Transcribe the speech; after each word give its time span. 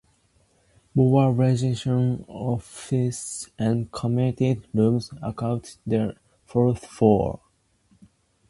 More 0.95 1.31
legislative 1.31 2.25
offices 2.27 3.51
and 3.59 3.91
committee 3.91 4.59
rooms 4.73 5.11
occupy 5.21 5.69
the 5.85 6.15
fourth 6.43 6.83
floor. 6.87 7.39